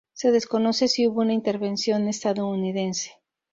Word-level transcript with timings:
Se 0.13 0.31
desconoce 0.31 0.87
si 0.87 1.05
hubo 1.07 1.21
una 1.21 1.33
intervención 1.33 2.07
estadounidense. 2.07 3.11